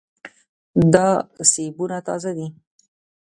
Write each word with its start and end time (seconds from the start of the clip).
دا 0.93 1.07
سیبونه 1.51 1.97
تازه 2.07 2.31
دي. 2.37 2.47